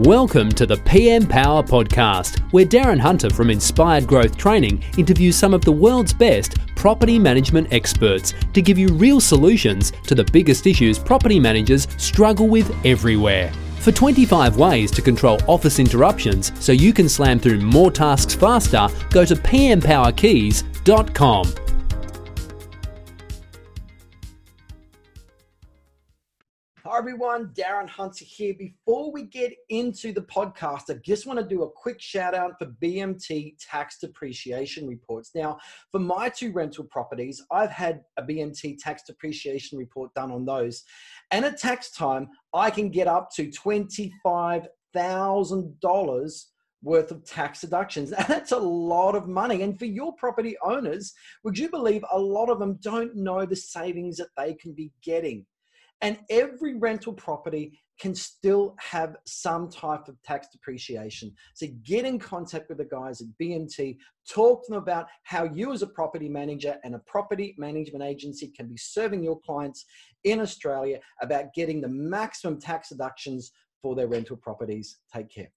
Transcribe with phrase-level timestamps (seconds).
[0.00, 5.54] Welcome to the PM Power Podcast, where Darren Hunter from Inspired Growth Training interviews some
[5.54, 10.66] of the world's best property management experts to give you real solutions to the biggest
[10.66, 13.50] issues property managers struggle with everywhere.
[13.78, 18.88] For 25 ways to control office interruptions so you can slam through more tasks faster,
[19.08, 21.65] go to pmpowerkeys.com.
[26.88, 28.54] Hi everyone, Darren Hunter here.
[28.56, 32.60] Before we get into the podcast, I just want to do a quick shout out
[32.60, 35.32] for BMT tax depreciation reports.
[35.34, 35.58] Now,
[35.90, 40.84] for my two rental properties, I've had a BMT tax depreciation report done on those.
[41.32, 46.44] And at tax time, I can get up to $25,000
[46.82, 48.10] worth of tax deductions.
[48.28, 49.62] That's a lot of money.
[49.62, 53.56] And for your property owners, would you believe a lot of them don't know the
[53.56, 55.46] savings that they can be getting?
[56.02, 61.32] And every rental property can still have some type of tax depreciation.
[61.54, 63.96] So get in contact with the guys at BMT,
[64.28, 68.52] talk to them about how you as a property manager and a property management agency
[68.54, 69.86] can be serving your clients
[70.24, 74.98] in Australia about getting the maximum tax deductions for their rental properties.
[75.14, 75.50] Take care.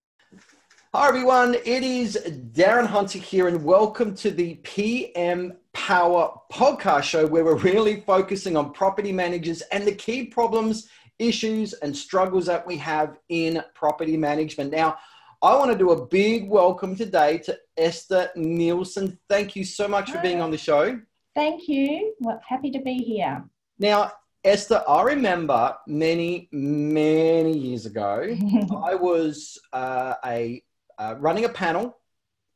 [0.92, 1.54] Hi, everyone.
[1.54, 2.18] It is
[2.52, 8.58] Darren Hunter here, and welcome to the PM Power podcast show where we're really focusing
[8.58, 14.18] on property managers and the key problems, issues, and struggles that we have in property
[14.18, 14.72] management.
[14.72, 14.98] Now,
[15.44, 19.20] I want to do a big welcome today to Esther Nilson.
[19.30, 21.00] Thank you so much for being on the show.
[21.36, 22.16] Thank you.
[22.20, 23.44] Well, happy to be here.
[23.78, 24.12] Now,
[24.44, 28.36] Esther, I remember many, many years ago,
[28.84, 30.64] I was uh, a
[31.00, 31.98] uh, running a panel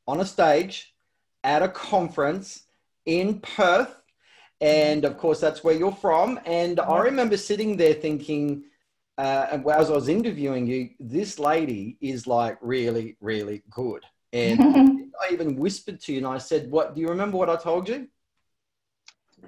[0.07, 0.93] on a stage
[1.43, 2.65] at a conference
[3.05, 3.95] in Perth.
[4.61, 6.39] And of course, that's where you're from.
[6.45, 8.65] And I remember sitting there thinking,
[9.17, 14.03] uh, as I was interviewing you, this lady is like really, really good.
[14.31, 17.55] And I even whispered to you and I said, What do you remember what I
[17.55, 18.07] told you?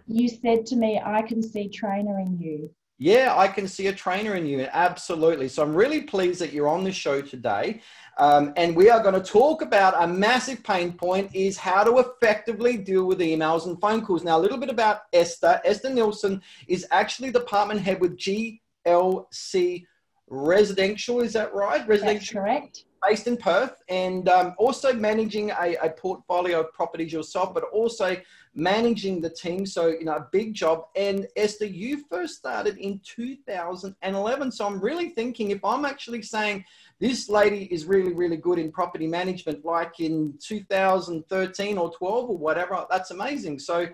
[0.08, 2.69] You said to me, I can see trainer in you.
[2.97, 4.61] Yeah, I can see a trainer in you.
[4.72, 5.50] Absolutely.
[5.50, 7.81] So I'm really pleased that you're on the show today.
[8.17, 11.97] Um, and we are going to talk about a massive pain point is how to
[11.97, 14.23] effectively deal with emails and phone calls.
[14.23, 15.59] Now, a little bit about Esther.
[15.66, 19.85] Esther Nilson is actually department head with GLC
[20.27, 21.19] Residential.
[21.19, 21.85] Is that right?
[21.85, 22.41] Residential.
[22.41, 22.85] That's correct.
[23.07, 28.16] Based in Perth and um, also managing a, a portfolio of properties yourself, but also
[28.56, 29.66] managing the team.
[29.66, 30.86] So, you know, a big job.
[30.96, 34.52] And Esther, you first started in 2011.
[34.52, 36.64] So I'm really thinking if I'm actually saying
[37.00, 42.38] this lady is really, really good in property management, like in 2013 or 12 or
[42.38, 43.60] whatever, that's amazing.
[43.60, 43.88] So,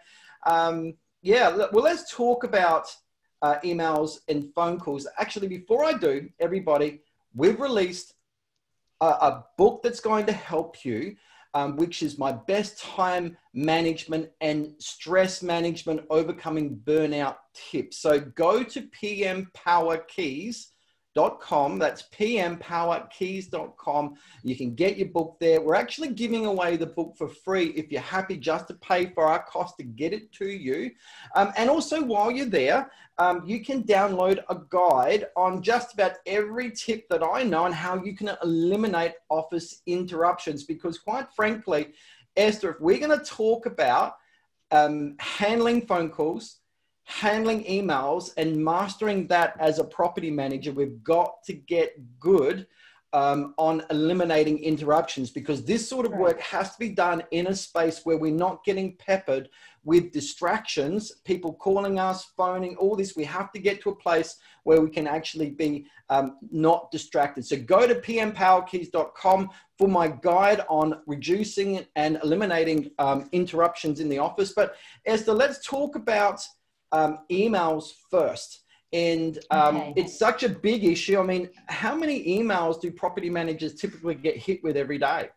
[0.45, 0.93] um,
[1.23, 2.95] yeah, well, let's talk about
[3.41, 5.07] uh, emails and phone calls.
[5.17, 7.01] Actually, before I do, everybody,
[7.35, 8.13] we've released
[9.01, 11.15] a, a book that's going to help you
[11.53, 17.97] um, which is my best time management and stress management overcoming burnout tips.
[17.97, 20.70] So go to PM Power Keys
[21.15, 21.79] com.
[21.79, 24.15] That's pmpowerkeys.com.
[24.43, 25.59] You can get your book there.
[25.61, 29.25] We're actually giving away the book for free if you're happy just to pay for
[29.25, 30.91] our cost to get it to you.
[31.35, 36.13] Um, and also, while you're there, um, you can download a guide on just about
[36.25, 40.63] every tip that I know and how you can eliminate office interruptions.
[40.63, 41.93] Because, quite frankly,
[42.37, 44.13] Esther, if we're going to talk about
[44.71, 46.60] um, handling phone calls,
[47.11, 52.65] handling emails and mastering that as a property manager, we've got to get good
[53.13, 57.55] um, on eliminating interruptions because this sort of work has to be done in a
[57.55, 59.49] space where we're not getting peppered
[59.83, 63.17] with distractions, people calling us, phoning, all this.
[63.17, 67.45] We have to get to a place where we can actually be um, not distracted.
[67.45, 74.19] So go to pmpowerkeys.com for my guide on reducing and eliminating um, interruptions in the
[74.19, 74.53] office.
[74.55, 76.45] But Esther, let's talk about
[76.91, 78.63] um, emails first.
[78.93, 79.93] And um, okay.
[79.95, 81.19] it's such a big issue.
[81.19, 85.29] I mean, how many emails do property managers typically get hit with every day?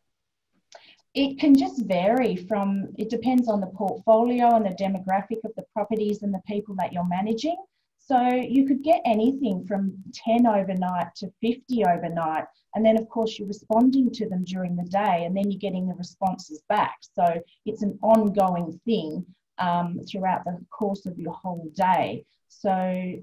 [1.14, 5.64] It can just vary from, it depends on the portfolio and the demographic of the
[5.72, 7.56] properties and the people that you're managing.
[7.98, 12.44] So you could get anything from 10 overnight to 50 overnight.
[12.74, 15.86] And then, of course, you're responding to them during the day and then you're getting
[15.86, 16.96] the responses back.
[17.00, 19.24] So it's an ongoing thing
[19.58, 22.24] um, throughout the course of your whole day.
[22.48, 23.14] So,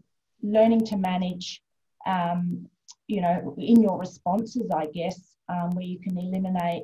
[0.42, 1.62] learning to manage,
[2.06, 2.68] um,
[3.08, 6.84] you know, in your responses, I guess, um, where you can eliminate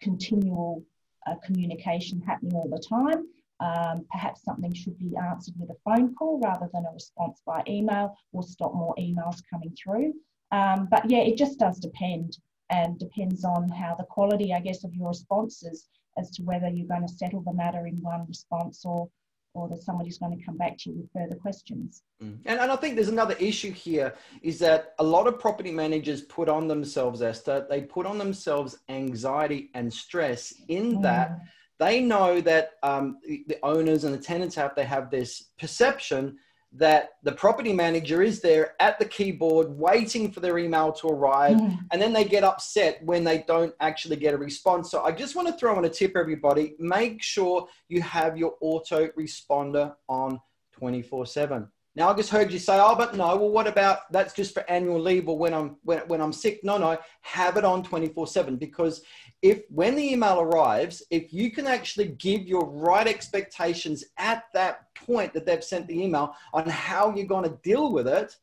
[0.00, 0.82] continual
[1.26, 3.26] uh, communication happening all the time.
[3.60, 7.62] Um, perhaps something should be answered with a phone call rather than a response by
[7.68, 10.14] email or stop more emails coming through.
[10.50, 12.38] Um, but yeah, it just does depend
[12.70, 16.86] and depends on how the quality, I guess, of your responses as to whether you're
[16.86, 19.08] going to settle the matter in one response or
[19.54, 22.02] or that somebody's going to come back to you with further questions.
[22.22, 22.38] Mm.
[22.46, 26.22] And, and I think there's another issue here is that a lot of property managers
[26.22, 31.02] put on themselves, Esther, they put on themselves anxiety and stress in mm.
[31.02, 31.40] that
[31.80, 36.38] they know that um, the, the owners and the tenants have, they have this perception
[36.72, 41.56] that the property manager is there at the keyboard waiting for their email to arrive
[41.56, 41.76] mm.
[41.92, 45.34] and then they get upset when they don't actually get a response so i just
[45.34, 50.40] want to throw in a tip everybody make sure you have your auto responder on
[50.72, 53.36] 24 7 now I just heard you say, oh, but no.
[53.36, 56.60] Well, what about that's just for annual leave or when I'm when, when I'm sick?
[56.62, 59.02] No, no, have it on 24/7 because
[59.42, 64.94] if when the email arrives, if you can actually give your right expectations at that
[64.94, 68.36] point that they've sent the email on how you're going to deal with it,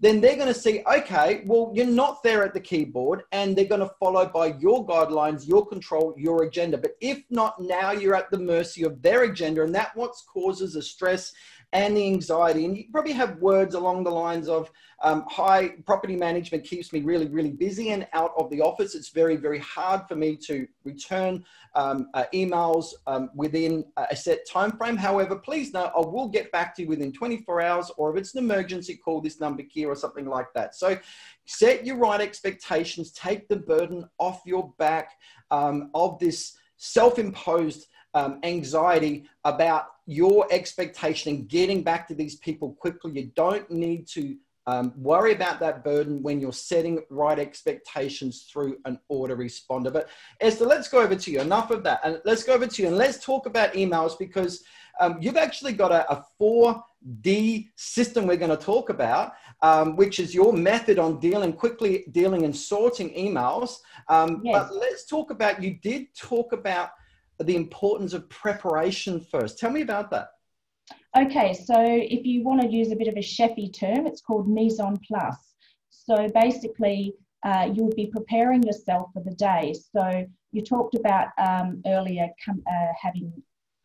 [0.00, 3.66] then they're going to see, okay, well, you're not there at the keyboard and they're
[3.66, 6.78] going to follow by your guidelines, your control, your agenda.
[6.78, 9.62] But if not, now you're at the mercy of their agenda.
[9.62, 11.32] And that what causes the stress
[11.72, 12.64] and the anxiety.
[12.64, 14.70] And you probably have words along the lines of
[15.02, 18.94] um, high property management keeps me really, really busy and out of the office.
[18.94, 21.44] It's very, very hard for me to return
[21.74, 24.96] um, uh, emails um, within a set time frame.
[24.96, 28.34] However, please know I will get back to you within 24 hours, or if it's
[28.34, 30.74] an emergency, call this number here or something like that.
[30.74, 30.98] So
[31.46, 35.12] set your right expectations, take the burden off your back
[35.50, 42.72] um, of this self-imposed um, anxiety about your expectation and getting back to these people
[42.74, 43.12] quickly.
[43.12, 44.36] You don't need to
[44.66, 49.92] um, worry about that burden when you're setting right expectations through an autoresponder.
[49.92, 50.08] But
[50.40, 51.40] Esther, let's go over to you.
[51.40, 52.00] Enough of that.
[52.04, 54.62] And let's go over to you and let's talk about emails because
[55.00, 59.32] um, you've actually got a, a 4D system we're going to talk about,
[59.62, 63.78] um, which is your method on dealing quickly, dealing and sorting emails.
[64.08, 64.68] Um, yes.
[64.68, 66.90] But let's talk about, you did talk about
[67.40, 69.58] the importance of preparation first.
[69.58, 70.28] Tell me about that.
[71.16, 74.48] Okay, so if you want to use a bit of a chefy term, it's called
[74.48, 75.54] mise en place.
[75.88, 79.74] So basically, uh, you'll be preparing yourself for the day.
[79.94, 83.32] So you talked about um, earlier com- uh, having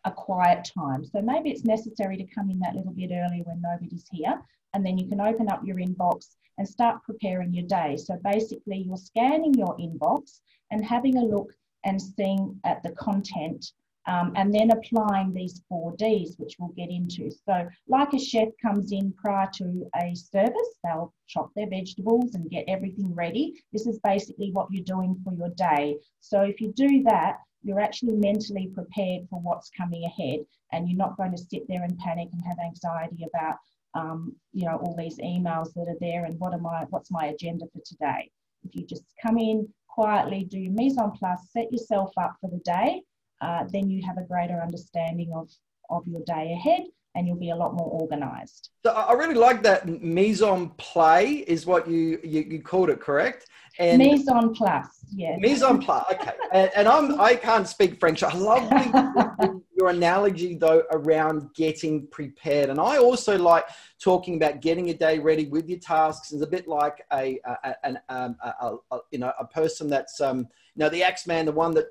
[0.04, 1.04] a quiet time.
[1.04, 4.40] So maybe it's necessary to come in that little bit earlier when nobody's here,
[4.74, 7.98] and then you can open up your inbox and start preparing your day.
[7.98, 10.42] So basically, you're scanning your inbox
[10.72, 11.52] and having a look
[11.86, 13.72] and seeing at the content
[14.08, 17.32] um, and then applying these four Ds, which we'll get into.
[17.32, 22.50] So, like a chef comes in prior to a service, they'll chop their vegetables and
[22.50, 23.64] get everything ready.
[23.74, 25.98] This is basically what you're doing for your day.
[26.20, 30.98] So, if you do that, you're actually mentally prepared for what's coming ahead, and you're
[30.98, 33.56] not going to sit there and panic and have anxiety about,
[33.96, 37.28] um, you know, all these emails that are there and what am I, what's my
[37.28, 38.30] agenda for today.
[38.64, 42.50] If you just come in, quietly do your mise en place, set yourself up for
[42.50, 43.02] the day,
[43.42, 45.50] uh, then you have a greater understanding of,
[45.90, 46.84] of your day ahead
[47.16, 48.70] and you'll be a lot more organized.
[48.86, 53.00] So I really like that mise en play is what you, you, you called it,
[53.00, 53.48] correct?
[53.80, 55.38] And mise en place, yeah.
[55.40, 56.32] Mise en place, okay.
[56.52, 58.22] and, and, I'm I can't speak French.
[58.24, 58.64] I love
[59.76, 63.66] your analogy though around getting prepared, and I also like
[64.00, 66.32] talking about getting a day ready with your tasks.
[66.32, 70.22] is a bit like a, a an um, a, a, you know a person that's
[70.22, 71.88] um you know the axe man, the one that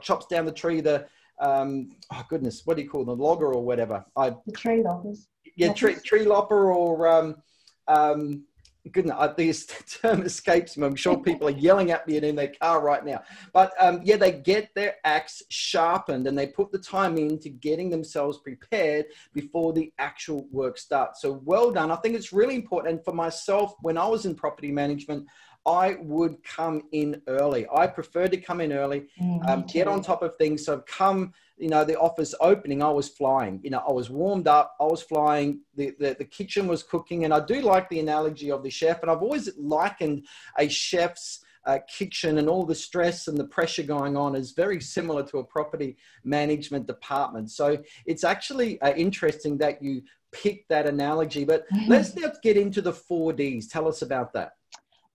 [0.00, 1.06] chops down the tree, the
[1.40, 4.04] um oh goodness, what do you call them, the logger or whatever?
[4.16, 5.28] I the tree loppers.
[5.56, 7.36] Yeah, tree tree lopper or um
[7.88, 8.44] um
[8.92, 9.66] goodness, uh, this
[10.02, 10.86] term escapes me.
[10.86, 13.22] I'm sure people are yelling at me and in their car right now.
[13.52, 17.90] But um, yeah, they get their axe sharpened and they put the time into getting
[17.90, 21.22] themselves prepared before the actual work starts.
[21.22, 21.90] So well done.
[21.90, 22.94] I think it's really important.
[22.94, 25.26] And for myself, when I was in property management,
[25.66, 27.66] I would come in early.
[27.74, 30.64] I prefer to come in early, mm, um, get on top of things.
[30.64, 33.60] So come, you know, the office opening, I was flying.
[33.62, 35.60] You know, I was warmed up, I was flying.
[35.74, 39.02] The, the, the kitchen was cooking, and I do like the analogy of the chef.
[39.02, 40.26] And I've always likened
[40.58, 44.80] a chef's uh, kitchen and all the stress and the pressure going on is very
[44.80, 47.50] similar to a property management department.
[47.50, 51.44] So it's actually uh, interesting that you picked that analogy.
[51.44, 51.90] But mm-hmm.
[51.90, 53.66] let's now get into the four Ds.
[53.66, 54.52] Tell us about that.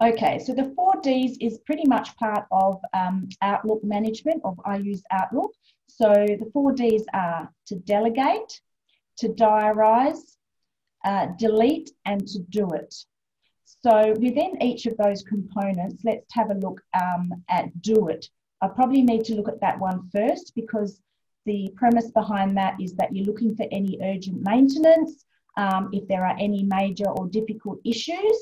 [0.04, 4.78] Okay, so the four Ds is pretty much part of um, Outlook management, of I
[4.78, 5.52] use Outlook.
[6.00, 6.10] So
[6.42, 8.52] the four Ds are to delegate,
[9.18, 10.38] to diarise,
[11.04, 12.94] uh, delete, and to do it.
[13.84, 18.30] So within each of those components, let's have a look um, at do it.
[18.62, 21.02] I probably need to look at that one first because
[21.46, 25.26] the premise behind that is that you're looking for any urgent maintenance,
[25.58, 28.38] um, if there are any major or difficult issues,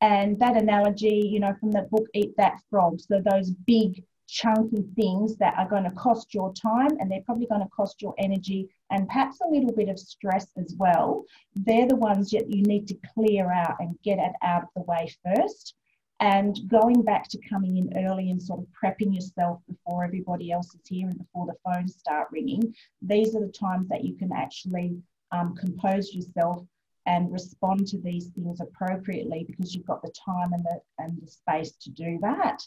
[0.00, 4.84] And that analogy, you know, from the book Eat That Frog, so those big chunky
[4.96, 8.14] things that are going to cost your time and they're probably going to cost your
[8.18, 11.24] energy and perhaps a little bit of stress as well.
[11.54, 14.82] They're the ones that you need to clear out and get it out of the
[14.82, 15.74] way first.
[16.20, 20.74] And going back to coming in early and sort of prepping yourself before everybody else
[20.74, 24.30] is here and before the phones start ringing, these are the times that you can
[24.32, 24.98] actually
[25.32, 26.62] um, compose yourself
[27.06, 31.26] and respond to these things appropriately because you've got the time and the, and the
[31.26, 32.62] space to do that.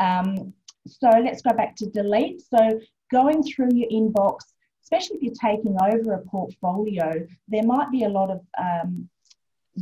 [0.00, 0.52] Um,
[0.86, 2.42] so let's go back to delete.
[2.42, 4.38] So going through your inbox,
[4.82, 9.08] especially if you're taking over a portfolio, there might be a lot of um,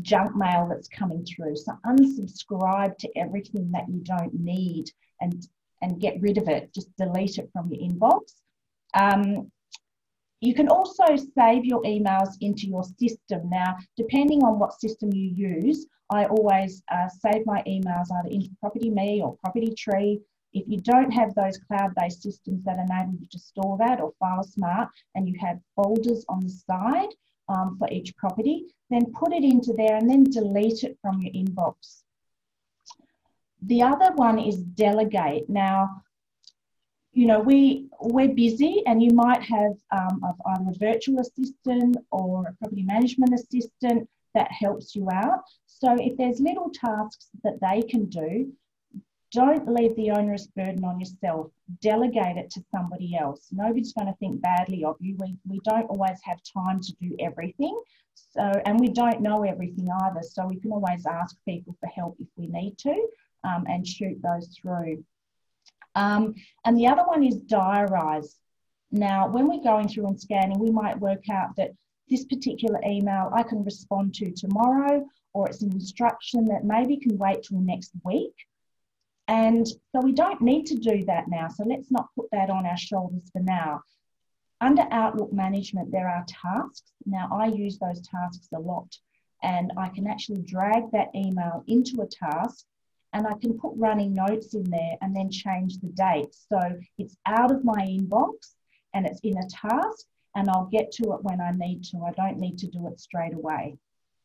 [0.02, 1.56] junk mail that's coming through.
[1.56, 4.90] So unsubscribe to everything that you don't need
[5.20, 5.46] and
[5.80, 6.74] and get rid of it.
[6.74, 8.32] Just delete it from your inbox.
[8.94, 9.50] Um,
[10.40, 11.04] you can also
[11.36, 13.48] save your emails into your system.
[13.48, 18.50] Now, depending on what system you use, I always uh, save my emails either into
[18.62, 20.20] PropertyMe or PropertyTree.
[20.52, 24.42] If you don't have those cloud-based systems that enable you to store that or file
[24.42, 27.10] smart and you have folders on the side
[27.48, 31.32] um, for each property, then put it into there and then delete it from your
[31.32, 32.02] inbox.
[33.62, 35.48] The other one is delegate.
[35.50, 36.02] Now,
[37.12, 42.46] you know, we, we're busy and you might have um, either a virtual assistant or
[42.46, 45.42] a property management assistant that helps you out.
[45.66, 48.52] So if there's little tasks that they can do,
[49.32, 51.50] don't leave the onerous burden on yourself.
[51.82, 53.48] Delegate it to somebody else.
[53.52, 55.16] Nobody's going to think badly of you.
[55.18, 57.78] We, we don't always have time to do everything.
[58.14, 60.22] So, and we don't know everything either.
[60.22, 63.08] So we can always ask people for help if we need to
[63.44, 65.04] um, and shoot those through.
[65.94, 68.36] Um, and the other one is diarise.
[68.90, 71.72] Now, when we're going through and scanning, we might work out that
[72.08, 77.18] this particular email I can respond to tomorrow, or it's an instruction that maybe can
[77.18, 78.32] wait till next week.
[79.28, 81.48] And so we don't need to do that now.
[81.48, 83.82] So let's not put that on our shoulders for now.
[84.60, 86.90] Under Outlook management, there are tasks.
[87.06, 88.96] Now, I use those tasks a lot,
[89.42, 92.64] and I can actually drag that email into a task
[93.12, 96.34] and I can put running notes in there and then change the date.
[96.34, 96.58] So
[96.98, 98.54] it's out of my inbox
[98.94, 102.02] and it's in a task, and I'll get to it when I need to.
[102.04, 103.76] I don't need to do it straight away.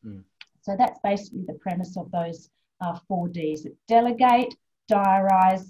[0.06, 0.24] Mm.
[0.62, 2.50] So that's basically the premise of those
[2.82, 4.54] uh, four Ds delegate,
[4.94, 5.66] diarize,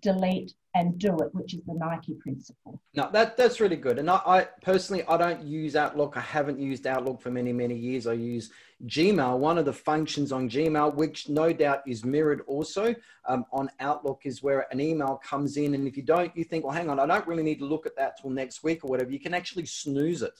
[0.00, 2.80] delete, and do it, which is the Nike principle.
[2.94, 3.98] No, that that's really good.
[4.00, 6.16] And I, I, personally, I don't use Outlook.
[6.16, 8.08] I haven't used Outlook for many many years.
[8.08, 8.50] I use
[8.86, 9.38] Gmail.
[9.38, 12.94] One of the functions on Gmail, which no doubt is mirrored also
[13.28, 16.64] um, on Outlook, is where an email comes in, and if you don't, you think,
[16.64, 18.88] well, hang on, I don't really need to look at that till next week or
[18.88, 19.12] whatever.
[19.12, 20.38] You can actually snooze it.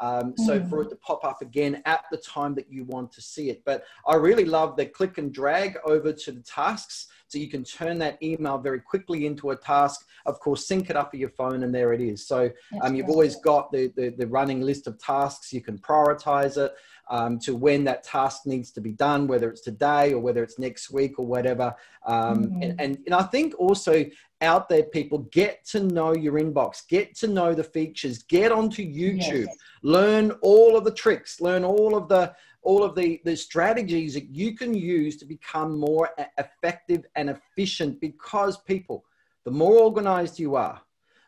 [0.00, 0.46] Um, mm.
[0.46, 3.50] So for it to pop up again at the time that you want to see
[3.50, 3.62] it.
[3.64, 7.06] But I really love the click and drag over to the tasks.
[7.28, 10.06] So you can turn that email very quickly into a task.
[10.26, 12.26] Of course, sync it up with your phone, and there it is.
[12.26, 12.50] So
[12.82, 15.52] um, you've always got the, the, the running list of tasks.
[15.52, 16.74] You can prioritize it.
[17.08, 20.58] Um, to when that task needs to be done, whether it's today or whether it's
[20.58, 21.72] next week or whatever.
[22.04, 22.62] Um, mm-hmm.
[22.62, 24.04] and, and, and I think also
[24.40, 28.82] out there, people get to know your inbox, get to know the features, get onto
[28.82, 29.56] YouTube, yes.
[29.82, 32.34] learn all of the tricks, learn all of the
[32.66, 38.00] all of the, the strategies that you can use to become more effective and efficient
[38.00, 39.04] because people,
[39.44, 40.80] the more organized you are,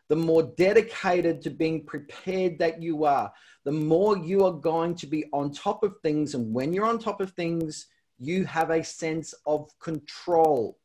[0.09, 3.31] the more dedicated to being prepared that you are,
[3.63, 6.33] the more you are going to be on top of things.
[6.33, 10.77] And when you're on top of things, you have a sense of control.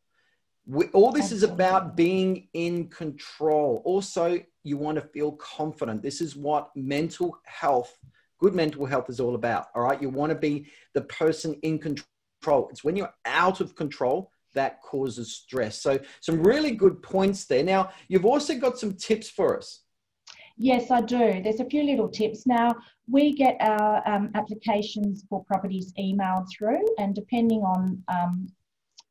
[0.66, 3.82] We, all this is about being in control.
[3.84, 6.00] Also, you want to feel confident.
[6.00, 7.98] This is what mental health
[8.38, 9.66] good mental health is all about.
[9.74, 10.00] All right.
[10.00, 12.68] You want to be the person in control.
[12.70, 15.80] It's when you're out of control that causes stress.
[15.80, 17.64] So, some really good points there.
[17.64, 19.80] Now, you've also got some tips for us.
[20.56, 21.42] Yes, I do.
[21.42, 22.46] There's a few little tips.
[22.46, 22.76] Now,
[23.10, 28.46] we get our um, applications for properties emailed through, and depending on, um,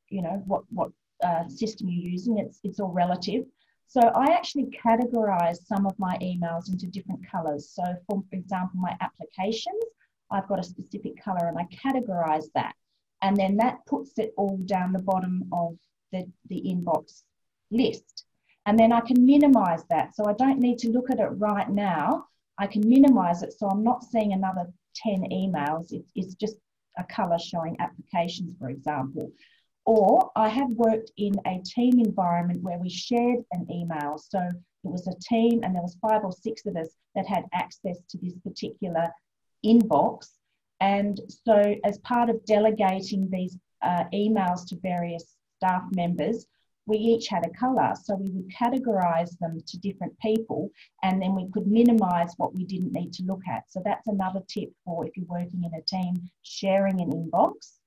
[0.10, 0.92] you know, what what
[1.24, 3.44] uh, system you're using, it's it's all relative.
[3.88, 7.70] So I actually categorize some of my emails into different colors.
[7.70, 9.84] So for example, my applications,
[10.32, 12.74] I've got a specific color and I categorize that.
[13.22, 15.78] And then that puts it all down the bottom of
[16.12, 17.24] the, the inbox
[17.72, 18.26] list.
[18.66, 20.16] And then I can minimize that.
[20.16, 22.28] So I don't need to look at it right now.
[22.58, 25.92] I can minimize it so I'm not seeing another 10 emails.
[25.92, 26.58] It's, it's just
[26.98, 29.32] a color showing applications, for example.
[29.86, 34.18] Or I have worked in a team environment where we shared an email.
[34.18, 37.46] So it was a team and there was five or six of us that had
[37.54, 39.10] access to this particular
[39.66, 40.30] inbox.
[40.80, 46.46] And so as part of delegating these uh, emails to various staff members,
[46.86, 47.94] we each had a colour.
[48.02, 50.70] So we would categorise them to different people
[51.02, 53.64] and then we could minimise what we didn't need to look at.
[53.70, 57.80] So that's another tip for if you're working in a team, sharing an inbox.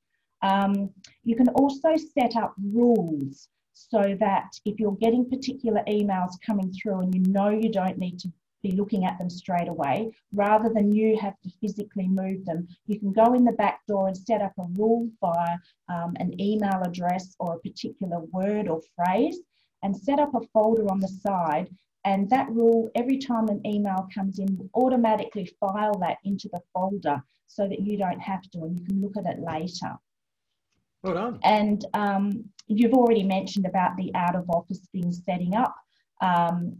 [0.43, 0.91] Um,
[1.25, 7.01] you can also set up rules so that if you're getting particular emails coming through
[7.01, 10.93] and you know you don't need to be looking at them straight away, rather than
[10.93, 14.41] you have to physically move them, you can go in the back door and set
[14.41, 19.39] up a rule via um, an email address or a particular word or phrase
[19.83, 21.69] and set up a folder on the side.
[22.05, 26.63] And that rule, every time an email comes in, will automatically file that into the
[26.73, 29.99] folder so that you don't have to and you can look at it later.
[31.07, 31.39] Well done.
[31.45, 35.75] And um, you've already mentioned about the out of office things setting up.
[36.21, 36.79] Um,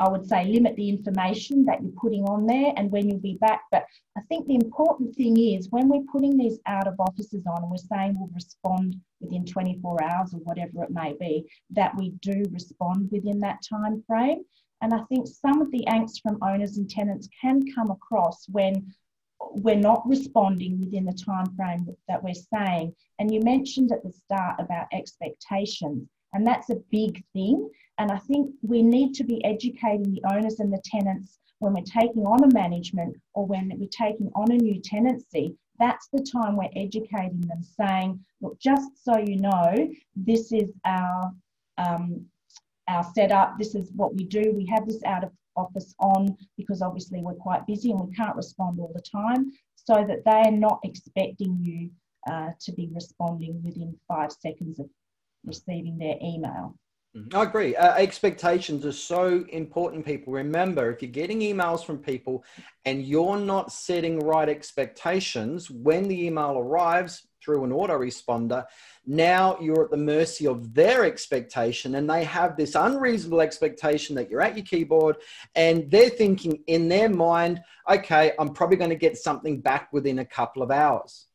[0.00, 3.38] I would say limit the information that you're putting on there and when you'll be
[3.40, 3.62] back.
[3.70, 3.84] But
[4.16, 7.70] I think the important thing is when we're putting these out of offices on and
[7.70, 12.44] we're saying we'll respond within 24 hours or whatever it may be, that we do
[12.50, 14.44] respond within that time frame.
[14.82, 18.94] And I think some of the angst from owners and tenants can come across when
[19.40, 22.94] we're not responding within the time frame that we're saying.
[23.18, 27.68] And you mentioned at the start about expectations, and that's a big thing.
[27.98, 31.82] And I think we need to be educating the owners and the tenants when we're
[31.82, 35.56] taking on a management or when we're taking on a new tenancy.
[35.78, 41.32] That's the time we're educating them, saying, look, just so you know, this is our
[41.78, 42.26] um,
[42.88, 43.58] our setup.
[43.58, 44.52] This is what we do.
[44.56, 48.36] We have this out of office on because obviously we're quite busy and we can't
[48.36, 51.90] respond all the time, so that they're not expecting you
[52.30, 54.88] uh, to be responding within five seconds of
[55.44, 56.74] receiving their email.
[57.16, 57.36] Mm-hmm.
[57.36, 57.74] I agree.
[57.74, 60.32] Uh, expectations are so important, people.
[60.32, 62.44] Remember, if you're getting emails from people
[62.84, 68.64] and you're not setting right expectations when the email arrives through an autoresponder,
[69.06, 74.28] now you're at the mercy of their expectation and they have this unreasonable expectation that
[74.28, 75.16] you're at your keyboard
[75.54, 80.18] and they're thinking in their mind, okay, I'm probably going to get something back within
[80.18, 81.27] a couple of hours.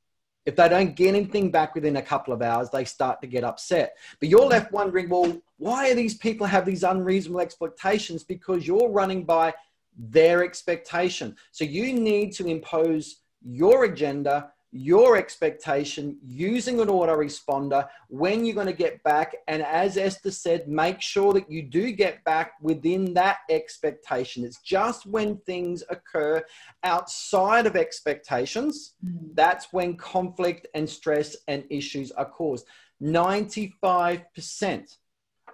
[0.46, 3.44] If they don't get anything back within a couple of hours, they start to get
[3.44, 3.96] upset.
[4.20, 8.24] But you're left wondering, well, why are these people have these unreasonable expectations?
[8.24, 9.54] Because you're running by
[9.98, 11.36] their expectation.
[11.52, 18.66] So you need to impose your agenda your expectation using an autoresponder when you're going
[18.66, 19.36] to get back.
[19.48, 24.44] And as Esther said, make sure that you do get back within that expectation.
[24.44, 26.44] It's just when things occur
[26.84, 29.36] outside of expectations, mm.
[29.36, 32.66] that's when conflict and stress and issues are caused.
[33.02, 34.98] 95%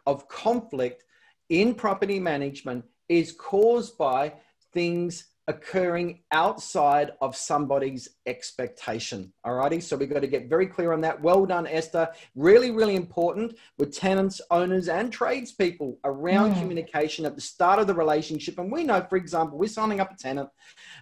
[0.06, 1.04] of conflict
[1.50, 4.34] in property management is caused by
[4.74, 9.34] things occurring outside of somebody's expectation.
[9.44, 11.20] Alrighty, so we've got to get very clear on that.
[11.20, 12.08] Well done, Esther.
[12.36, 16.60] Really, really important with tenants, owners, and tradespeople around mm.
[16.60, 18.60] communication at the start of the relationship.
[18.60, 20.50] And we know, for example, we're signing up a tenant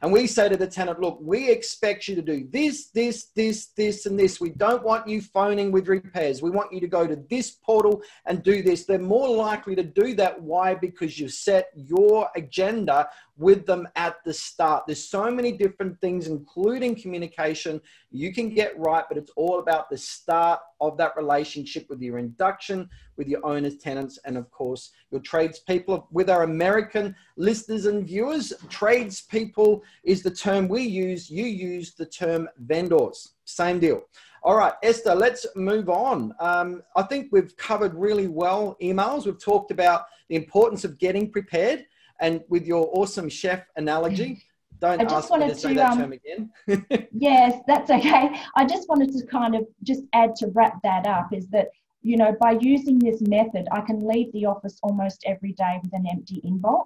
[0.02, 3.68] and we say to the tenant, look, we expect you to do this, this, this,
[3.68, 4.40] this, and this.
[4.40, 6.42] We don't want you phoning with repairs.
[6.42, 8.86] We want you to go to this portal and do this.
[8.86, 10.42] They're more likely to do that.
[10.42, 10.76] Why?
[10.76, 14.86] Because you've set your agenda with them at the start.
[14.88, 17.80] There's so many different things, including communication,
[18.12, 22.18] you can get right, but it's all about the start of that relationship with your
[22.18, 26.08] induction, with your owners, tenants, and of course, your tradespeople.
[26.12, 31.30] With our American listeners and viewers, tradespeople is the term we use.
[31.30, 33.34] You use the term vendors.
[33.46, 34.04] Same deal.
[34.44, 36.34] All right, Esther, let's move on.
[36.40, 39.26] Um, I think we've covered really well emails.
[39.26, 41.86] We've talked about the importance of getting prepared
[42.20, 44.44] and with your awesome chef analogy,
[44.80, 47.08] don't I just wanted to, to um, term again.
[47.12, 48.40] yes, that's okay.
[48.56, 51.70] I just wanted to kind of just add to wrap that up is that,
[52.02, 55.94] you know, by using this method, I can leave the office almost every day with
[55.94, 56.86] an empty inbox.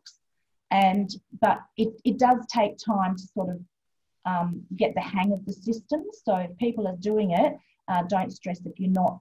[0.72, 1.10] And,
[1.42, 3.60] but it, it does take time to sort of
[4.26, 6.04] um, get the hang of the system.
[6.26, 9.20] So if people are doing it, uh, don't stress if you're not,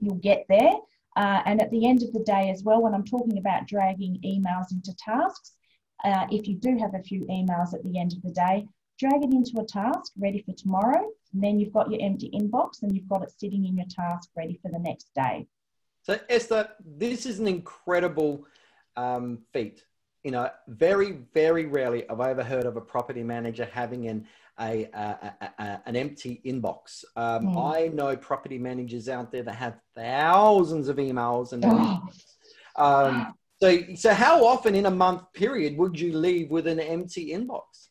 [0.00, 0.74] you'll get there.
[1.16, 4.20] Uh, and at the end of the day, as well, when I'm talking about dragging
[4.24, 5.52] emails into tasks,
[6.04, 8.66] uh, if you do have a few emails at the end of the day,
[9.02, 11.08] drag it into a task ready for tomorrow.
[11.32, 14.30] And then you've got your empty inbox and you've got it sitting in your task
[14.36, 15.46] ready for the next day.
[16.02, 18.46] So, Esther, this is an incredible
[18.96, 19.84] um, feat.
[20.24, 24.26] You know, very, very rarely have I ever heard of a property manager having an
[24.60, 27.04] a, a, a, an empty inbox.
[27.16, 27.74] Um, mm.
[27.74, 32.02] I know property managers out there that have thousands of emails and oh.
[32.76, 37.30] um, so, so how often in a month period would you leave with an empty
[37.30, 37.88] inbox?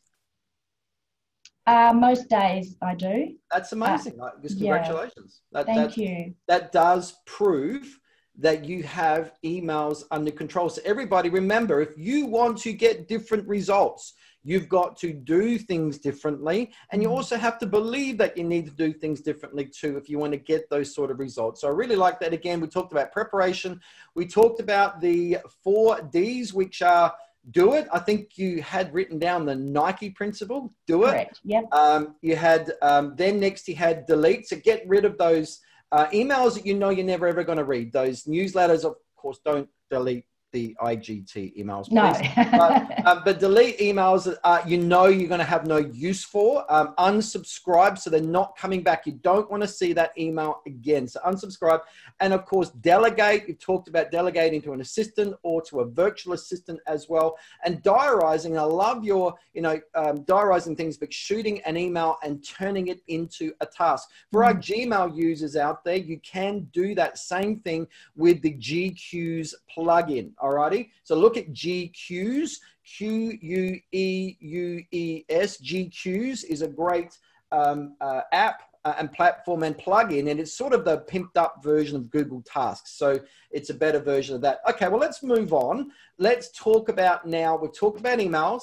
[1.66, 3.36] Uh, most days I do.
[3.50, 4.20] That's amazing.
[4.20, 5.42] Uh, Just congratulations.
[5.52, 5.62] Yeah.
[5.62, 6.34] That, Thank you.
[6.48, 7.98] That does prove
[8.38, 10.68] that you have emails under control.
[10.68, 15.98] So, everybody, remember if you want to get different results, you've got to do things
[15.98, 16.72] differently.
[16.90, 17.12] And you mm.
[17.12, 20.32] also have to believe that you need to do things differently too if you want
[20.32, 21.60] to get those sort of results.
[21.60, 22.32] So, I really like that.
[22.32, 23.80] Again, we talked about preparation,
[24.16, 27.14] we talked about the four D's, which are
[27.50, 27.88] do it.
[27.92, 30.72] I think you had written down the Nike principle.
[30.86, 31.10] Do it.
[31.10, 31.40] Correct.
[31.44, 31.64] Yep.
[31.72, 34.48] Um, you had um, then next you had delete.
[34.48, 37.64] So get rid of those uh, emails that you know you're never ever going to
[37.64, 37.92] read.
[37.92, 41.92] Those newsletters, of course, don't delete the IGT emails, please.
[42.36, 42.44] No.
[42.52, 46.24] but, um, but, delete emails that uh, you know you're going to have no use
[46.24, 46.70] for.
[46.72, 49.06] Um, unsubscribe so they're not coming back.
[49.06, 51.08] You don't want to see that email again.
[51.08, 51.80] So unsubscribe.
[52.20, 53.48] And of course, delegate.
[53.48, 57.36] You've talked about delegating to an assistant or to a virtual assistant as well.
[57.64, 58.58] And diarizing.
[58.58, 63.00] I love your, you know, um, diarizing things, but shooting an email and turning it
[63.08, 64.10] into a task.
[64.30, 67.86] For our Gmail users out there, you can do that same thing
[68.16, 70.32] with the GQueues plugin.
[70.42, 70.90] Alrighty.
[71.04, 72.50] So look at GQueues.
[72.84, 75.60] Q U E U E S.
[75.62, 77.16] GQueues is a great
[77.52, 81.62] um, uh, app uh, and platform and plugin, and it's sort of the pimped up
[81.62, 82.98] version of Google Tasks.
[82.98, 84.60] So it's a better version of that.
[84.68, 85.92] Okay, well, let's move on.
[86.18, 88.62] Let's talk about now, we've talked about emails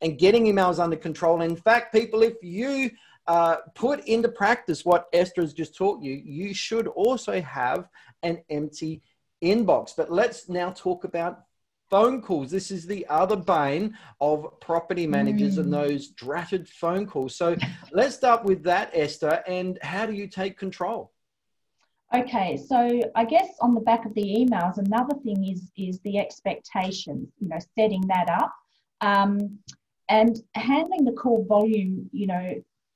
[0.00, 1.40] and getting emails under control.
[1.40, 2.90] In fact, people, if you
[3.26, 7.88] uh, put into practice what Esther has just taught you, you should also have
[8.22, 9.02] an empty
[9.54, 9.92] inbox.
[9.96, 11.44] But let's now talk about
[11.90, 12.50] phone calls.
[12.50, 15.60] This is the other bane of property managers mm.
[15.60, 17.36] and those dratted phone calls.
[17.36, 17.56] So
[17.92, 19.42] let's start with that, Esther.
[19.46, 21.12] And how do you take control?
[22.14, 26.18] Okay, so I guess on the back of the emails, another thing is is the
[26.18, 27.28] expectations.
[27.40, 28.54] You know, setting that up,
[29.00, 29.58] um,
[30.08, 32.08] and handling the call volume.
[32.12, 32.54] You know,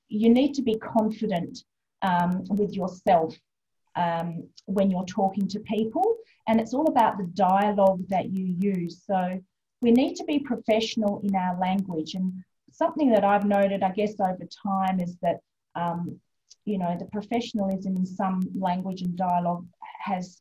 [0.08, 1.64] you need to be confident
[2.02, 3.34] um, with yourself
[3.96, 6.16] um, when you're talking to people.
[6.48, 9.03] And it's all about the dialogue that you use.
[9.07, 9.40] So
[9.81, 12.14] we need to be professional in our language.
[12.14, 12.33] And
[12.72, 15.40] something that I've noted, I guess, over time is that,
[15.74, 16.18] um,
[16.64, 19.66] you know, the professionalism in some language and dialogue
[20.00, 20.40] has,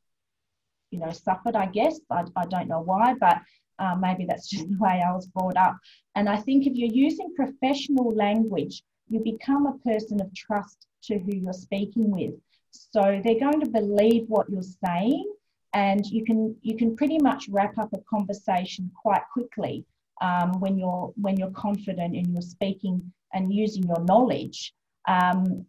[0.92, 2.00] you know, suffered, I guess.
[2.10, 3.38] I, I don't know why, but
[3.80, 5.78] uh, maybe that's just the way I was brought up.
[6.16, 11.18] And I think if you're using professional language, you become a person of trust to
[11.18, 12.34] who you're speaking with.
[12.72, 15.26] So they're going to believe what you're saying,
[15.74, 19.86] and you can you can pretty much wrap up a conversation quite quickly
[20.22, 24.74] um, when you're when you're confident and you're speaking and using your knowledge.
[25.08, 25.66] Um,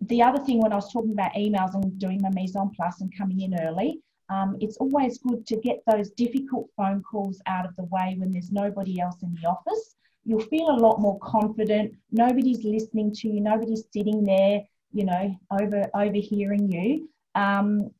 [0.00, 2.30] the other thing when I was talking about emails and doing my
[2.76, 7.40] place and coming in early, um, it's always good to get those difficult phone calls
[7.46, 9.96] out of the way when there's nobody else in the office.
[10.24, 11.94] You'll feel a lot more confident.
[12.10, 13.40] Nobody's listening to you.
[13.40, 17.10] Nobody's sitting there you know, over overhearing you.
[17.34, 17.90] Um,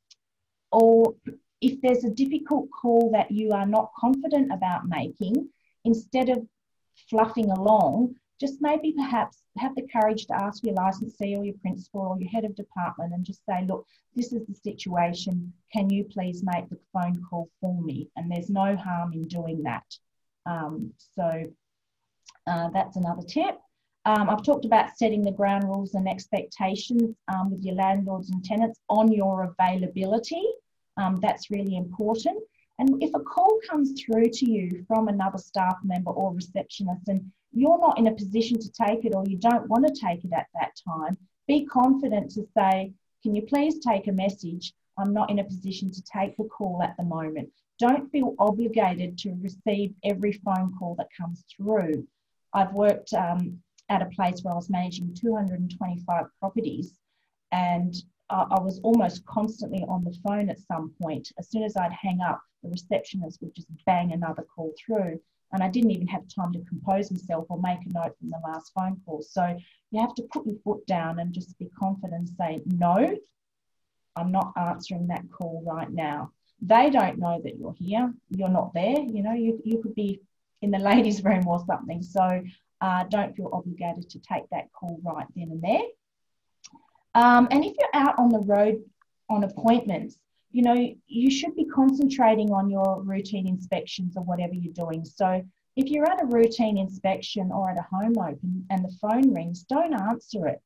[0.74, 1.14] or
[1.60, 5.48] if there's a difficult call that you are not confident about making,
[5.84, 6.46] instead of
[7.08, 12.00] fluffing along, just maybe perhaps have the courage to ask your licensee or your principal
[12.00, 15.52] or your head of department and just say, look, this is the situation.
[15.72, 18.10] Can you please make the phone call for me?
[18.16, 19.87] And there's no harm in doing that.
[20.46, 21.44] Um, so
[22.48, 23.58] uh, that's another tip.
[24.06, 28.44] Um, I've talked about setting the ground rules and expectations um, with your landlords and
[28.44, 30.44] tenants on your availability.
[30.96, 32.38] Um, that's really important.
[32.78, 37.30] And if a call comes through to you from another staff member or receptionist and
[37.52, 40.33] you're not in a position to take it or you don't want to take it
[40.33, 44.74] at that time, be confident to say, Can you please take a message?
[44.98, 47.50] I'm not in a position to take the call at the moment.
[47.78, 52.07] Don't feel obligated to receive every phone call that comes through.
[52.52, 56.96] I've worked um, at a place where I was managing 225 properties
[57.50, 57.94] and
[58.30, 61.32] uh, I was almost constantly on the phone at some point.
[61.38, 65.20] As soon as I'd hang up, the receptionist would just bang another call through.
[65.52, 68.40] And I didn't even have time to compose myself or make a note from the
[68.44, 69.22] last phone call.
[69.22, 69.56] So
[69.90, 73.16] you have to put your foot down and just be confident and say, no,
[74.16, 76.32] I'm not answering that call right now.
[76.60, 78.12] They don't know that you're here.
[78.30, 78.98] You're not there.
[78.98, 80.20] You know, you, you could be
[80.62, 82.02] in the ladies' room or something.
[82.02, 82.42] So
[82.80, 85.87] uh, don't feel obligated to take that call right then and there.
[87.14, 88.83] Um, and if you're out on the road
[89.31, 90.18] on appointments,
[90.50, 95.05] you know, you should be concentrating on your routine inspections or whatever you're doing.
[95.05, 95.44] So
[95.77, 99.64] if you're at a routine inspection or at a home open and the phone rings,
[99.64, 100.61] don't answer it.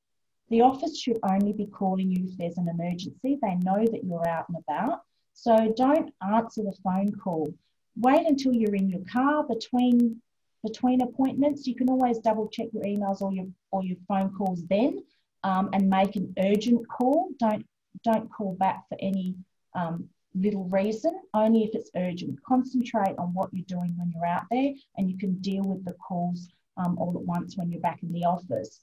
[0.51, 3.39] The office should only be calling you if there's an emergency.
[3.41, 5.03] They know that you're out and about.
[5.33, 7.53] So don't answer the phone call.
[7.97, 10.21] Wait until you're in your car between
[10.65, 11.67] between appointments.
[11.67, 15.03] You can always double check your emails or your or your phone calls then,
[15.45, 17.29] um, and make an urgent call.
[17.39, 17.67] Don't
[18.05, 19.35] don't call back for any
[19.75, 21.21] um, little reason.
[21.35, 22.43] Only if it's urgent.
[22.45, 25.95] Concentrate on what you're doing when you're out there, and you can deal with the
[25.95, 28.81] calls um, all at once when you're back in the office.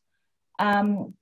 [0.59, 1.13] Um,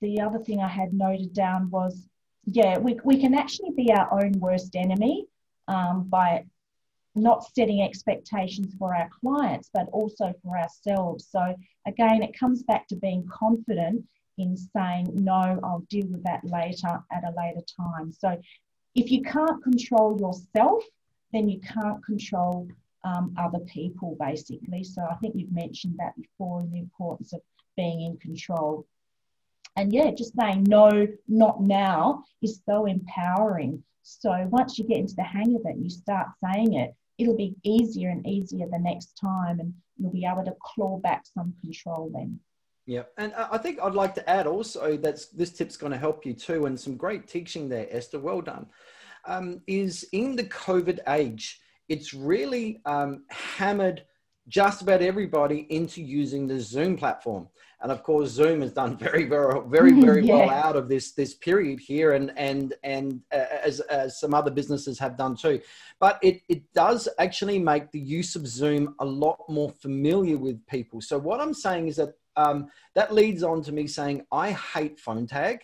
[0.00, 2.08] the other thing I had noted down was,
[2.44, 5.26] yeah, we, we can actually be our own worst enemy
[5.68, 6.44] um, by
[7.14, 11.28] not setting expectations for our clients, but also for ourselves.
[11.30, 11.54] So,
[11.86, 14.04] again, it comes back to being confident
[14.38, 18.12] in saying, no, I'll deal with that later at a later time.
[18.12, 18.40] So,
[18.94, 20.84] if you can't control yourself,
[21.32, 22.68] then you can't control
[23.04, 24.84] um, other people, basically.
[24.84, 27.40] So, I think you've mentioned that before the importance of
[27.76, 28.86] being in control.
[29.76, 33.82] And yeah, just saying no, not now is so empowering.
[34.02, 37.54] So once you get into the hang of it you start saying it, it'll be
[37.62, 42.10] easier and easier the next time and you'll be able to claw back some control
[42.14, 42.40] then.
[42.86, 46.26] Yeah, and I think I'd like to add also that this tip's going to help
[46.26, 48.18] you too, and some great teaching there, Esther.
[48.18, 48.66] Well done.
[49.26, 54.02] Um, is in the COVID age, it's really um, hammered
[54.50, 57.48] just about everybody into using the Zoom platform.
[57.80, 60.34] And of course, Zoom has done very, very, very, very yeah.
[60.34, 64.50] well out of this this period here, and and and uh, as, as some other
[64.50, 65.60] businesses have done too.
[65.98, 70.66] But it it does actually make the use of Zoom a lot more familiar with
[70.66, 71.00] people.
[71.00, 74.98] So what I'm saying is that um, that leads on to me saying I hate
[75.00, 75.60] phone tag.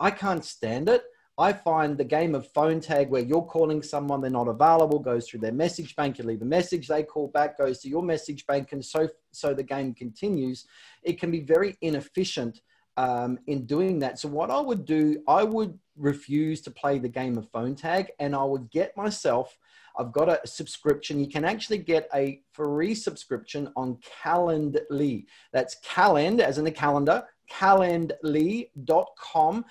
[0.00, 1.02] I can't stand it.
[1.38, 5.28] I find the game of phone tag where you're calling someone, they're not available, goes
[5.28, 8.44] through their message bank, you leave a message, they call back, goes to your message
[8.46, 10.66] bank, and so so the game continues.
[11.04, 12.60] It can be very inefficient
[12.96, 14.18] um, in doing that.
[14.18, 18.10] So what I would do, I would refuse to play the game of phone tag,
[18.18, 19.56] and I would get myself.
[19.96, 21.20] I've got a subscription.
[21.20, 25.26] You can actually get a free subscription on Calendly.
[25.52, 29.64] That's Calend, as in the calendar, calendly.com,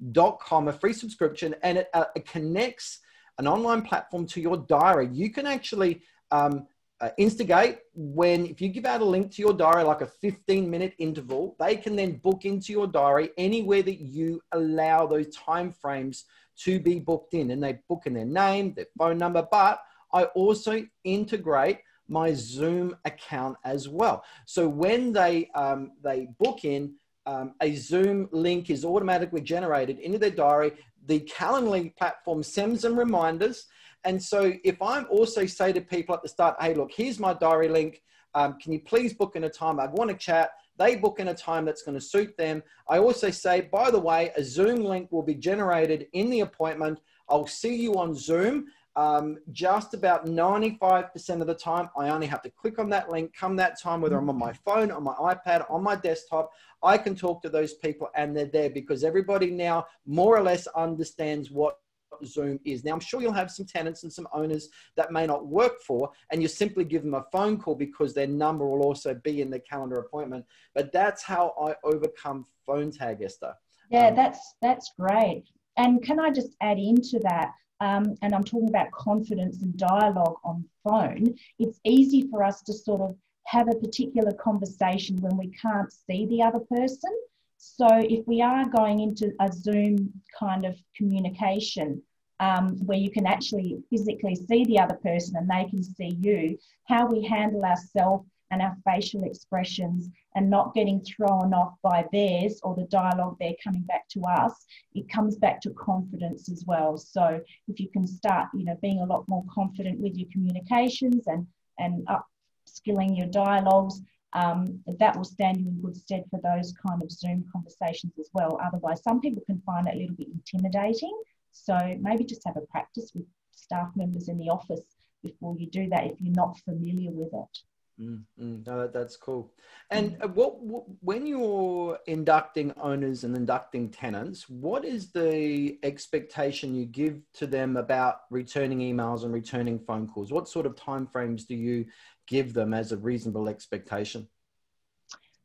[0.00, 3.00] Calendly com, a free subscription, and it, uh, it, connects
[3.38, 5.08] an online platform to your diary.
[5.12, 6.66] You can actually um,
[7.00, 10.68] uh, instigate when, if you give out a link to your diary, like a 15
[10.68, 15.72] minute interval, they can then book into your diary anywhere that you allow those time
[15.72, 16.24] frames
[16.58, 17.50] to be booked in.
[17.52, 19.80] And they book in their name, their phone number, but
[20.12, 24.24] I also integrate my Zoom account as well.
[24.46, 26.94] So when they um, they book in,
[27.28, 30.72] um, a Zoom link is automatically generated into their diary.
[31.06, 33.66] The Calendly platform sends them reminders.
[34.04, 37.34] And so if I'm also say to people at the start, hey, look, here's my
[37.34, 38.00] diary link.
[38.34, 39.78] Um, can you please book in a time?
[39.78, 40.52] I want to chat.
[40.78, 42.62] They book in a time that's going to suit them.
[42.88, 46.98] I also say, by the way, a Zoom link will be generated in the appointment.
[47.28, 52.42] I'll see you on Zoom um, just about 95% of the time, I only have
[52.42, 55.14] to click on that link, come that time, whether I'm on my phone, on my
[55.14, 56.50] iPad, on my desktop,
[56.82, 60.66] I can talk to those people and they're there because everybody now more or less
[60.68, 61.78] understands what
[62.24, 62.82] Zoom is.
[62.82, 66.10] Now, I'm sure you'll have some tenants and some owners that may not work for,
[66.32, 69.48] and you simply give them a phone call because their number will also be in
[69.48, 70.44] the calendar appointment.
[70.74, 73.54] But that's how I overcome phone tag, Esther.
[73.92, 75.44] Yeah, um, that's that's great.
[75.76, 77.52] And can I just add into that?
[77.80, 82.72] Um, and I'm talking about confidence and dialogue on phone, it's easy for us to
[82.72, 87.10] sort of have a particular conversation when we can't see the other person.
[87.56, 92.02] So if we are going into a Zoom kind of communication
[92.40, 96.58] um, where you can actually physically see the other person and they can see you,
[96.86, 102.60] how we handle ourselves and our facial expressions and not getting thrown off by theirs
[102.62, 106.96] or the dialogue they're coming back to us it comes back to confidence as well.
[106.96, 111.26] So if you can start you know being a lot more confident with your communications
[111.26, 111.46] and
[111.78, 114.00] and upskilling your dialogues
[114.34, 118.28] um, that will stand you in good stead for those kind of zoom conversations as
[118.34, 118.60] well.
[118.62, 121.16] Otherwise some people can find it a little bit intimidating.
[121.52, 124.82] So maybe just have a practice with staff members in the office
[125.22, 127.58] before you do that if you're not familiar with it
[128.00, 129.52] Mm, mm, no, that, that's cool.
[129.90, 130.34] And mm.
[130.34, 137.20] what, what, when you're inducting owners and inducting tenants, what is the expectation you give
[137.34, 140.32] to them about returning emails and returning phone calls?
[140.32, 141.86] What sort of timeframes do you
[142.26, 144.28] give them as a reasonable expectation?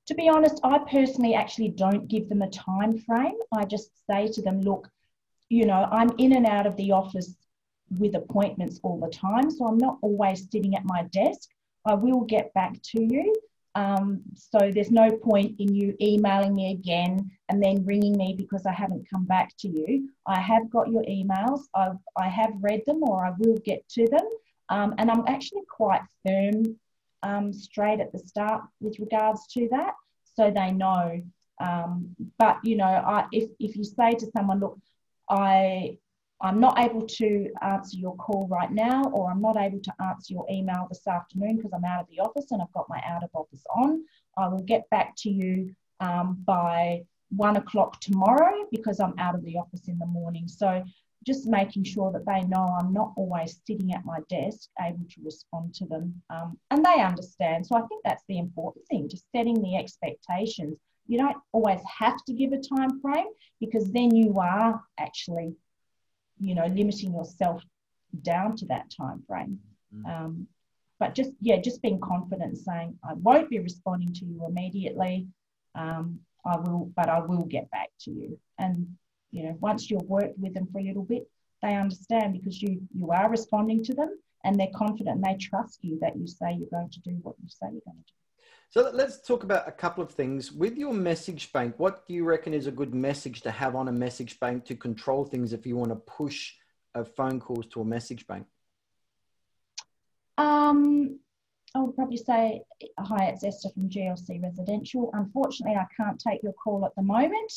[0.07, 3.37] To be honest, I personally actually don't give them a time frame.
[3.53, 4.89] I just say to them, look,
[5.49, 7.35] you know, I'm in and out of the office
[7.97, 11.49] with appointments all the time, so I'm not always sitting at my desk.
[11.86, 13.34] I will get back to you.
[13.76, 18.65] Um, so there's no point in you emailing me again and then ringing me because
[18.67, 20.10] I haven't come back to you.
[20.28, 21.62] I have got your emails.
[21.74, 24.28] I've, I have read them or I will get to them.
[24.69, 26.78] Um, and I'm actually quite firm
[27.24, 29.93] um, straight at the start with regards to that,
[30.36, 31.22] so they know.
[31.60, 34.78] Um, but you know, I, if if you say to someone, look,
[35.30, 35.98] I
[36.43, 40.34] I'm not able to answer your call right now, or I'm not able to answer
[40.34, 43.23] your email this afternoon because I'm out of the office and I've got my out
[43.23, 44.03] of office on.
[44.38, 49.45] I will get back to you um, by one o'clock tomorrow because I'm out of
[49.45, 50.49] the office in the morning.
[50.49, 50.84] So
[51.25, 55.21] just making sure that they know I'm not always sitting at my desk able to
[55.23, 57.65] respond to them um, and they understand.
[57.65, 60.77] So I think that's the important thing, just setting the expectations.
[61.08, 63.27] You don't always have to give a time frame
[63.60, 65.53] because then you are actually,
[66.43, 67.63] you know, limiting yourself
[68.21, 69.60] down to that time frame.
[69.95, 70.06] Mm.
[70.10, 70.47] Um,
[70.99, 75.27] but just yeah, just being confident, saying I won't be responding to you immediately.
[75.75, 78.39] Um, I will, but I will get back to you.
[78.60, 78.88] And
[79.32, 81.27] you know, once you've worked with them for a little bit,
[81.62, 85.79] they understand because you you are responding to them and they're confident and they trust
[85.82, 88.22] you that you say you're going to do what you say you're going to do.
[88.73, 90.51] So let's talk about a couple of things.
[90.51, 93.88] With your message bank, what do you reckon is a good message to have on
[93.88, 96.53] a message bank to control things if you want to push
[97.15, 98.47] phone calls to a message bank?
[100.39, 101.19] Um,
[101.75, 102.63] I would probably say,
[102.97, 105.12] hi, it's Esther from GLC Residential.
[105.13, 107.53] Unfortunately, I can't take your call at the moment.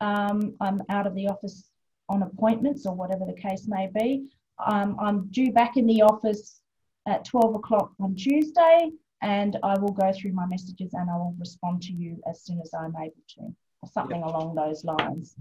[0.00, 1.70] Um, I'm out of the office
[2.08, 4.26] on appointments or whatever the case may be.
[4.66, 6.60] Um, I'm due back in the office
[7.06, 8.90] at 12 o'clock on Tuesday,
[9.22, 12.60] and I will go through my messages and I will respond to you as soon
[12.60, 14.28] as I'm able to, or something yep.
[14.28, 15.36] along those lines.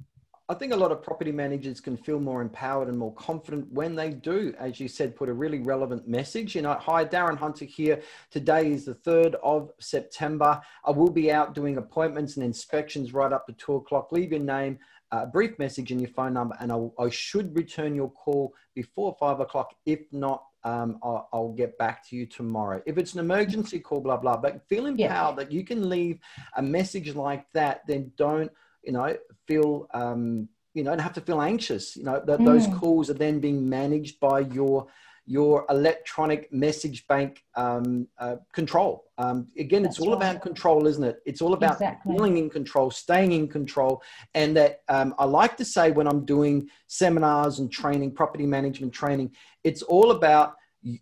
[0.47, 3.95] I think a lot of property managers can feel more empowered and more confident when
[3.95, 6.53] they do, as you said, put a really relevant message.
[6.53, 8.03] You know, hi, Darren Hunter here.
[8.29, 10.61] Today is the 3rd of September.
[10.85, 14.11] I will be out doing appointments and inspections right up to two o'clock.
[14.11, 14.77] Leave your name,
[15.11, 18.53] uh, a brief message and your phone number, and I'll, I should return your call
[18.75, 19.73] before five o'clock.
[19.87, 22.81] If not, um, I'll, I'll, get back to you tomorrow.
[22.85, 25.43] If it's an emergency call, blah, blah, but feel empowered yeah.
[25.43, 26.19] that you can leave
[26.57, 28.51] a message like that, then don't
[28.85, 29.15] you know,
[29.47, 31.95] feel, um, you know, and have to feel anxious.
[31.95, 32.45] You know, that mm.
[32.45, 34.87] those calls are then being managed by your
[35.25, 39.05] your electronic message bank um, uh, control.
[39.17, 40.31] Um, again, That's it's all right.
[40.31, 41.21] about control, isn't it?
[41.25, 42.13] It's all about exactly.
[42.13, 44.03] feeling in control, staying in control.
[44.33, 48.93] And that um, I like to say when I'm doing seminars and training, property management
[48.93, 49.31] training,
[49.63, 50.55] it's all about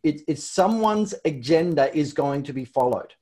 [0.04, 3.14] it, it's someone's agenda is going to be followed.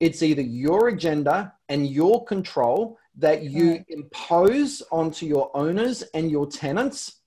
[0.00, 6.46] It's either your agenda and your control that you impose onto your owners and your
[6.46, 7.17] tenants.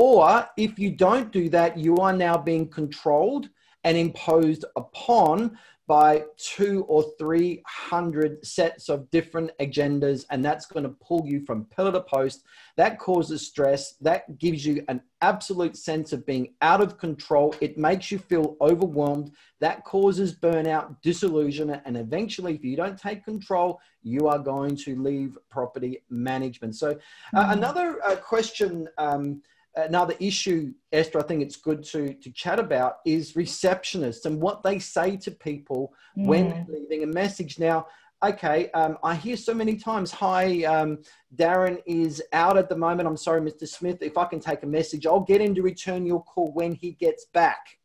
[0.00, 3.50] Or if you don't do that, you are now being controlled
[3.84, 10.84] and imposed upon by two or three hundred sets of different agendas, and that's going
[10.84, 12.44] to pull you from pillar to post.
[12.76, 13.96] That causes stress.
[14.00, 17.54] That gives you an absolute sense of being out of control.
[17.60, 19.32] It makes you feel overwhelmed.
[19.58, 24.96] That causes burnout, disillusionment, and eventually, if you don't take control, you are going to
[25.02, 26.76] leave property management.
[26.76, 27.52] So, uh, mm-hmm.
[27.58, 28.88] another uh, question.
[28.96, 29.42] Um,
[29.76, 34.62] another issue, Esther, I think it's good to, to chat about is receptionists and what
[34.62, 36.26] they say to people mm.
[36.26, 37.58] when leaving a message.
[37.58, 37.86] Now,
[38.22, 40.98] okay, um, I hear so many times, hi, um,
[41.34, 43.08] Darren is out at the moment.
[43.08, 43.66] I'm sorry, Mr.
[43.66, 44.02] Smith.
[44.02, 46.92] If I can take a message, I'll get him to return your call when he
[46.92, 47.78] gets back.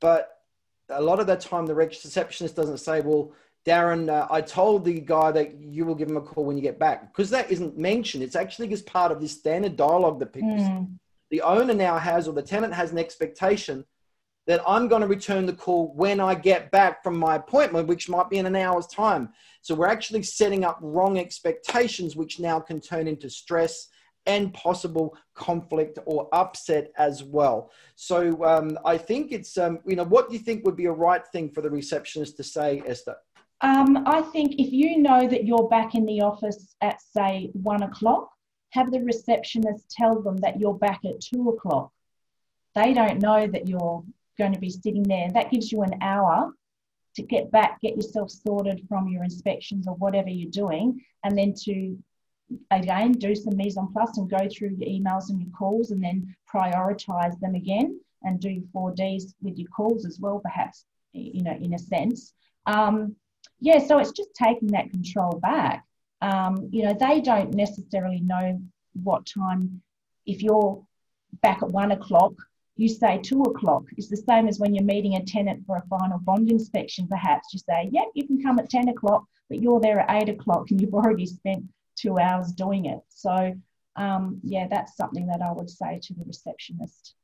[0.00, 0.30] But
[0.88, 3.32] a lot of the time, the receptionist doesn't say, well,
[3.68, 6.62] Darren, uh, I told the guy that you will give him a call when you
[6.62, 8.22] get back because that isn't mentioned.
[8.22, 10.56] It's actually just part of this standard dialogue that people.
[10.56, 10.98] Mm.
[11.30, 13.84] The owner now has, or the tenant has, an expectation
[14.46, 18.08] that I'm going to return the call when I get back from my appointment, which
[18.08, 19.28] might be in an hour's time.
[19.60, 23.88] So we're actually setting up wrong expectations, which now can turn into stress
[24.24, 27.70] and possible conflict or upset as well.
[27.96, 30.92] So um, I think it's, um, you know, what do you think would be a
[30.92, 33.16] right thing for the receptionist to say, Esther?
[33.60, 37.82] Um, I think if you know that you're back in the office at, say, one
[37.82, 38.30] o'clock,
[38.70, 41.90] have the receptionist tell them that you're back at two o'clock.
[42.74, 44.04] They don't know that you're
[44.38, 45.28] going to be sitting there.
[45.32, 46.52] That gives you an hour
[47.16, 51.54] to get back, get yourself sorted from your inspections or whatever you're doing, and then
[51.64, 51.98] to
[52.70, 56.02] again do some mise en place and go through your emails and your calls and
[56.02, 61.56] then prioritize them again and do 4Ds with your calls as well, perhaps, you know,
[61.60, 62.32] in a sense.
[62.66, 63.16] Um,
[63.60, 65.84] yeah, so it's just taking that control back.
[66.20, 68.60] Um, you know, they don't necessarily know
[68.94, 69.82] what time,
[70.26, 70.84] if you're
[71.42, 72.32] back at one o'clock,
[72.76, 73.84] you say two o'clock.
[73.96, 77.48] It's the same as when you're meeting a tenant for a final bond inspection, perhaps.
[77.52, 80.70] You say, yep, you can come at 10 o'clock, but you're there at eight o'clock
[80.70, 81.64] and you've already spent
[81.96, 83.00] two hours doing it.
[83.08, 83.54] So,
[83.96, 87.14] um, yeah, that's something that I would say to the receptionist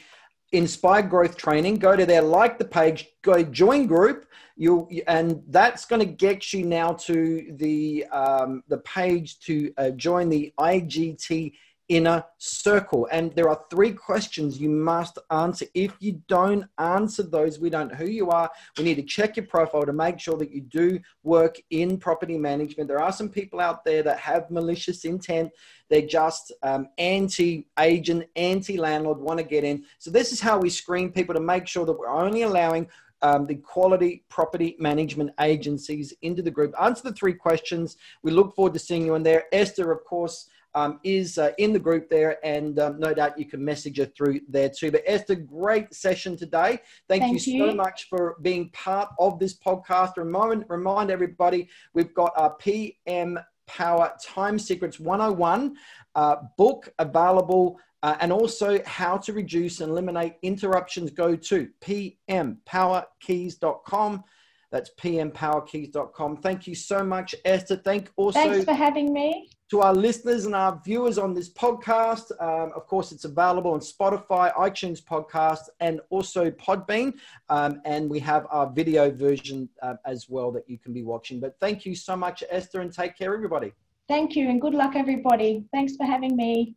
[0.52, 1.76] Inspired Growth Training.
[1.76, 4.26] Go to there, like the page, go join group
[4.62, 9.90] you and that's going to get you now to the um, the page to uh,
[9.92, 11.54] join the IGT
[11.92, 13.06] inner circle.
[13.12, 15.66] And there are three questions you must answer.
[15.74, 18.50] If you don't answer those, we don't know who you are.
[18.78, 22.38] We need to check your profile to make sure that you do work in property
[22.38, 22.88] management.
[22.88, 25.52] There are some people out there that have malicious intent.
[25.90, 29.84] They're just um, anti agent, anti landlord, want to get in.
[30.00, 32.88] So, this is how we screen people to make sure that we're only allowing
[33.22, 36.74] um, the quality property management agencies into the group.
[36.82, 37.98] Answer the three questions.
[38.24, 39.44] We look forward to seeing you in there.
[39.52, 43.46] Esther, of course, um, is uh, in the group there, and um, no doubt you
[43.46, 44.92] can message her through there too.
[44.92, 46.80] But Esther, great session today.
[47.08, 50.18] Thank, Thank you, you, so much for being part of this podcast.
[50.18, 55.76] Remind, remind everybody we've got our PM Power Time Secrets 101
[56.16, 61.12] uh, book available uh, and also how to reduce and eliminate interruptions.
[61.12, 64.24] Go to pmpowerkeys.com.
[64.72, 66.38] That's pmpowerkeys.com.
[66.38, 67.76] Thank you so much, Esther.
[67.76, 69.50] Thank also Thanks for having me.
[69.72, 73.80] To our listeners and our viewers on this podcast, um, of course, it's available on
[73.80, 77.14] Spotify, iTunes podcast, and also Podbean.
[77.48, 81.40] Um, and we have our video version uh, as well that you can be watching.
[81.40, 83.72] But thank you so much, Esther, and take care, everybody.
[84.10, 85.64] Thank you, and good luck, everybody.
[85.72, 86.76] Thanks for having me.